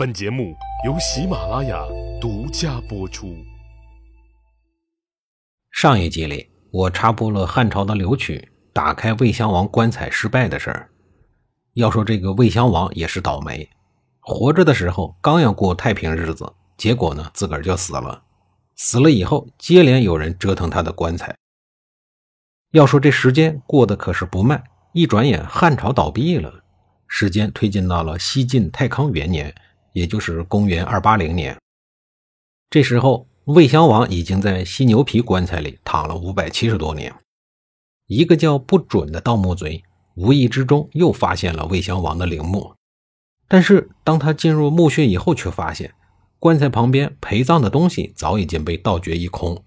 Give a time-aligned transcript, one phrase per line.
[0.00, 0.56] 本节目
[0.86, 1.84] 由喜马拉雅
[2.18, 3.36] 独家播出。
[5.70, 10.90] 上一集里，我插播了汉朝的刘曲打开魏襄王棺材失败的事儿。
[11.74, 13.68] 要说这个魏襄王也是倒霉，
[14.20, 18.22] 活着的时候刚要过太平日子，结果呢自个儿就死了。
[18.76, 21.36] 死了以后，接连有人折腾他的棺材。
[22.72, 24.64] 要说这时间过得可是不慢，
[24.94, 26.64] 一转眼汉朝倒闭了。
[27.06, 29.54] 时间推进到了西晋太康元年，
[29.92, 31.56] 也就是公元二八零年。
[32.68, 37.14] 这时候，魏襄王已经在犀牛皮棺材里躺了五百七十多年。
[38.06, 39.82] 一个叫不准的盗墓贼，
[40.16, 42.74] 无意之中又发现了魏襄王的陵墓。
[43.48, 45.94] 但是，当他进入墓穴以后，却发现
[46.38, 49.64] 棺材旁边陪葬的东西早已经被盗掘一空，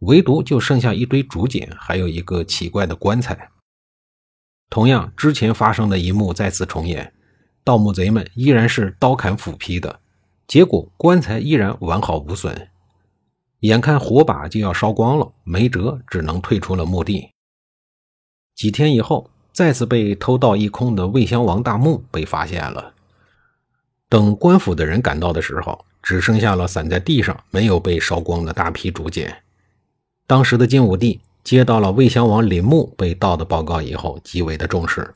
[0.00, 3.50] 唯独就剩下一堆竹简，还有一个奇怪的棺材。
[4.70, 7.13] 同样，之前发生的一幕再次重演，
[7.64, 9.98] 盗墓贼们依然是刀砍斧劈的，
[10.46, 12.68] 结果棺材依然完好无损。
[13.60, 17.30] 眼看火把就要烧光了，没辙，只能退出了墓地。
[18.54, 22.92] 几天以后，再次被偷盗一空的魏襄王大墓被发现了。
[24.08, 29.42] 等官府的人赶到的时候，只剩下了散在地上没有被烧光的大批竹简。
[30.26, 31.20] 当时的晋武帝。
[31.44, 35.12] 接到了魏襄王陵墓被盗的报告以后，极为的重视，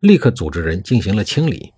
[0.00, 1.74] 立刻组织人进行了清理，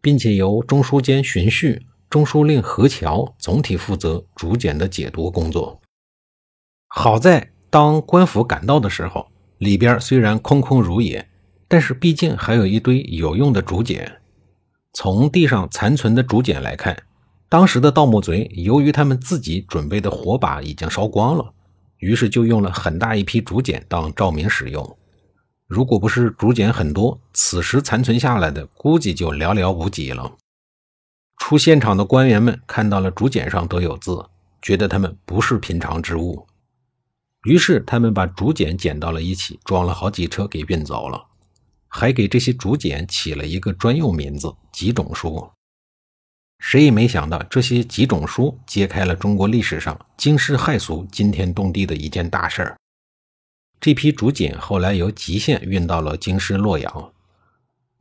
[0.00, 5.80] 并且由中书监荀彧、中书令何乔总体负责竹简的解读工作。
[6.88, 11.28] 好在当官府赶到的时候，里边虽然空空如也，
[11.68, 14.20] 但是毕竟还有一堆有用的竹简。
[14.92, 17.00] 从地上残存的竹简来看，
[17.48, 21.54] 当时的盗墓贼由于他们自己准备的火把已经烧光了。
[21.98, 24.98] 于是就用了很大一批竹简当照明使用。
[25.70, 30.36] 如果不是竹简很多，此时残存下来的估计就寥寥无几了。
[31.36, 34.26] 出现场的官员们看到了竹简上都有字，
[34.60, 36.44] 觉得他们不是平常之物，
[37.44, 41.24] 于是他们把竹简捡到了一起，装了好几车给运走了，
[41.86, 45.48] 还给这些竹简起了一个专用名字——几种书。
[46.58, 52.76] 谁也没想到，这些几种书揭开了中国历史上惊世骇俗、惊天动地的一件大事儿。
[53.80, 57.12] 这批竹简后来由吉县运到了京师洛阳。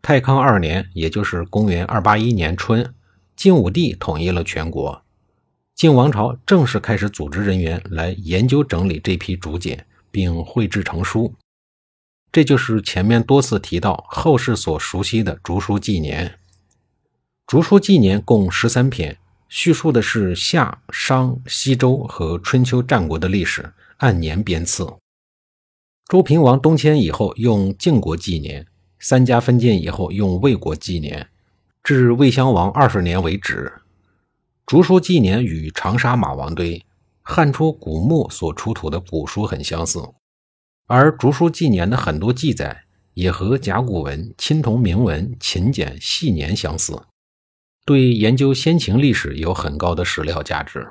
[0.01, 2.93] 太康二年，也就是公元二八一年春，
[3.35, 5.01] 晋武帝统一了全国，
[5.75, 11.33] 晋王朝正式开始组织人员来研究整理这批竹简，并绘制成书。
[12.31, 16.27] 这就是前面多次提到、后世所熟悉的《竹书纪年》。
[17.47, 24.87] 《竹书纪年》共十三篇，叙述的是夏、商、西周和春秋战国的历史，按年编次。
[26.09, 28.65] 周平王东迁以后用晋国纪年，
[28.97, 31.29] 三家分晋以后用魏国纪年，
[31.83, 33.71] 至魏襄王二十年为止。
[34.65, 36.83] 《竹书纪年》与长沙马王堆、
[37.21, 39.99] 汉初古墓所出土的古书很相似，
[40.87, 46.99] 而《竹书纪年》的很多记载也和甲骨文、青铜铭文、秦简、细年相似。
[47.85, 50.87] 对研究先秦历史有很高的史料价值。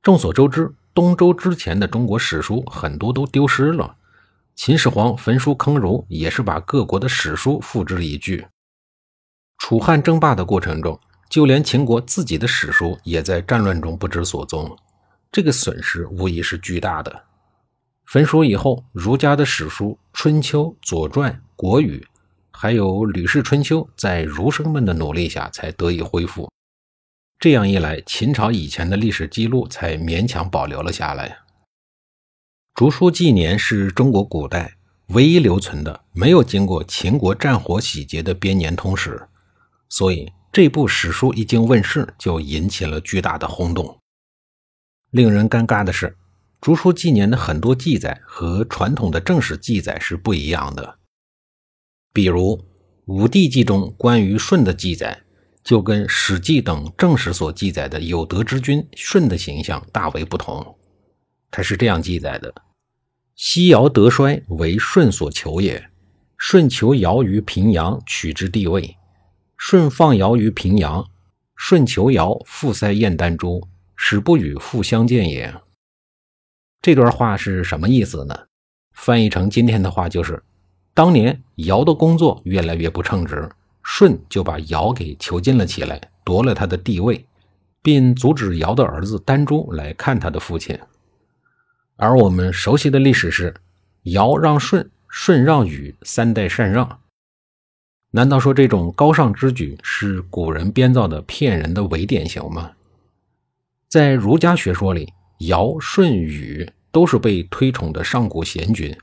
[0.00, 3.96] 众所周知，东周之前的中国史书很多都丢失了。
[4.56, 8.46] 秦始皇焚书坑儒，也是把各国的史书付之一炬。
[9.58, 10.98] 楚汉争霸的过程中，
[11.28, 14.76] 就连秦国自己的史书也在战乱中不知所踪，
[15.32, 17.24] 这个损失无疑是巨大的。
[18.06, 21.98] 焚书以后，儒家的史书《春秋》《左传》《国语》。
[22.56, 26.48] 还有《吕氏春秋》在儒生们的努力下才得以恢复。
[27.40, 31.28] 这样一来，秦朝以前的历史记录才勉强保留了下来。
[32.74, 34.76] 《竹书纪年》是中国古代
[35.10, 39.28] 唯一留存的没有经过秦国战火洗劫的编年通史，
[39.88, 44.00] 所以这部史书一经问世，就引起了巨大的轰动。
[45.12, 46.08] 令人尴尬的是，
[46.60, 50.98] 《竹书纪年》的很多记载和传统的正史记载是不一样的。
[52.12, 52.56] 比如
[53.04, 55.22] 《武帝纪》中关于舜的记载，
[55.62, 60.76] 就跟《史记》等正史所记载的有德之君舜的形象大为不同。
[61.56, 62.52] 他是这样记载的
[63.36, 65.88] ：“西尧德衰，为舜所求也。
[66.36, 68.96] 舜求尧于平阳，取之帝位。
[69.56, 71.06] 舜放尧于平阳，
[71.56, 75.54] 舜求尧复塞燕丹珠，使不与复相见也。”
[76.82, 78.36] 这段话是什么意思呢？
[78.94, 80.42] 翻译成今天的话就是。
[80.92, 83.48] 当年尧的工作越来越不称职，
[83.84, 87.24] 舜就把尧给囚禁了起来，夺了他的帝位，
[87.80, 90.76] 并阻止尧的儿子丹朱来看他的父亲。
[91.96, 93.54] 而我们熟悉的历史是：
[94.02, 97.00] 尧让舜，舜让禹，三代禅让。
[98.10, 102.72] 难道说这种高尚之举是古人编造的骗人的伪典型吗？
[103.88, 108.96] 在儒家学说里，尧、舜、禹都是被推崇的上古贤君，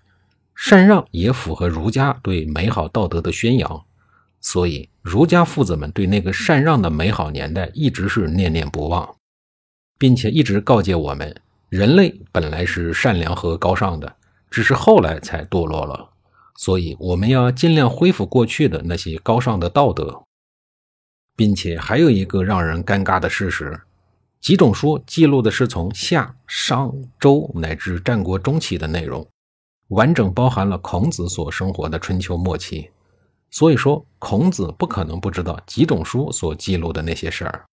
[0.55, 3.85] 禅让也符合儒家对美好道德的宣扬，
[4.39, 9.15] 所以儒家父子们对那个禅让的美好年代一直是念念不忘，
[9.97, 11.35] 并且一直告诫我们：
[11.71, 14.17] 人类本来是善良和高尚的，
[14.49, 16.09] 只是后来才堕落了。
[16.57, 20.21] 所以，我们要尽量恢复过去的那些高尚的道德，
[21.37, 23.79] 并且还有一个让人尴尬的事实：
[24.41, 29.25] 几种书记录的是从夏、商、周乃至战国中期的内容，
[29.87, 32.91] 完整包含了孔子所生活的春秋末期。
[33.49, 37.63] 所以说，孔子不可能不知道几种书所记录的那些事儿。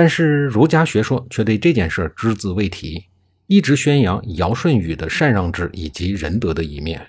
[0.00, 3.04] 但是，儒家学说却对这件事只字未提，
[3.48, 7.06] 一直宣扬尧舜禹的禅让制以及仁德的一面。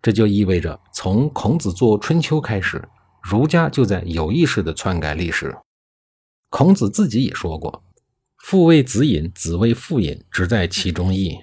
[0.00, 2.80] 这就意味着，从孔子做《春秋》开始，
[3.20, 5.52] 儒家就在有意识地篡改历史。
[6.48, 7.82] 孔子自己也说过
[8.38, 11.40] ：“父为子隐，子为父隐，只在其中矣。”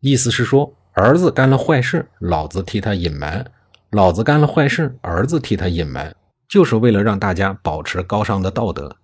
[0.00, 3.44] 意思是说，儿子干了坏事，老子替他隐瞒；
[3.90, 6.16] 老子干了坏事，儿子替他隐瞒，
[6.48, 8.96] 就是为了让大家保持高尚的道德。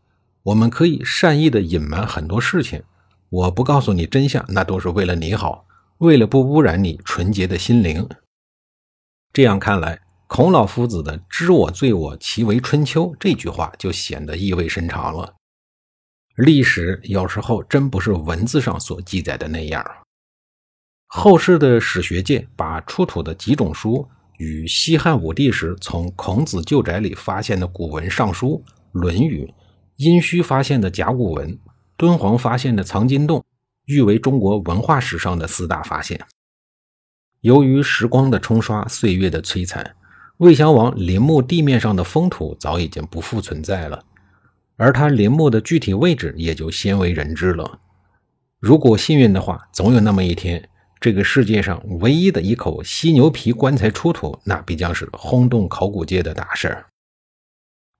[0.44, 2.82] 我们可以善意地隐瞒很多事情，
[3.30, 5.66] 我不告诉你真相，那都是为了你好，
[5.98, 8.06] 为了不污染你纯洁的心灵。
[9.32, 15.34] 这样看来，孔老夫子的“知我罪我，其为春秋”这句话就显得意味深长了。
[16.36, 19.82] 历史有时候真不是文字上所记载的那样。
[21.06, 24.06] 后世的史学界把出土的几种书
[24.38, 28.62] 与西汉武帝时从孔子旧宅里发现的古文《尚书》
[28.92, 29.46] 《论语》，
[29.96, 31.58] 殷墟发现的甲骨文，
[31.96, 33.44] 敦煌发现的藏经洞，
[33.84, 36.20] 誉为中国文化史上的四大发现。
[37.42, 39.94] 由于时光的冲刷，岁月的摧残，
[40.38, 44.02] 魏襄王陵墓地面上的封土早已经不复存在了，
[44.76, 47.78] 而他陵墓的具体位置也就鲜为人知了。
[48.58, 50.68] 如果幸运的话，总有那么一天，
[50.98, 56.86] 这个世界上唯一的一口犀牛皮棺材出土，那必将是轰动考古界的大事儿。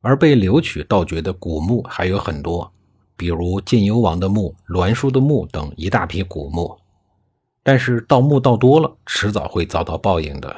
[0.05, 2.71] 而被留取盗掘的古墓还有很多，
[3.17, 6.79] 比如晋幽王的墓、栾书的墓等一大批古墓。
[7.63, 10.55] 但是盗墓盗多了，迟早会遭到报应的。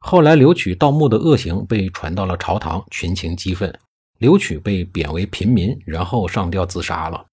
[0.00, 3.72] 后来，刘曲盗墓的恶行被传到了朝堂，群情激愤，
[4.18, 7.26] 刘曲被贬为平民，然后上吊自杀了。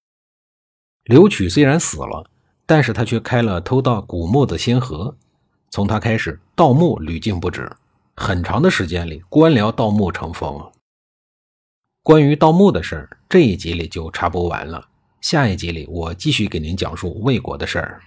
[1.06, 2.30] 刘曲虽然死了，
[2.66, 5.16] 但是他却开了偷盗古墓的先河。
[5.70, 7.68] 从他开始，盗墓屡禁不止，
[8.14, 10.70] 很长的时间里，官僚盗墓成风。
[12.06, 14.86] 关于盗墓的事儿，这一集里就插播完了。
[15.20, 18.00] 下一集里，我继续给您讲述魏国的事儿。